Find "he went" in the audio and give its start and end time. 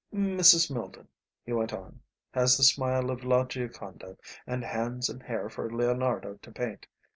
1.45-1.71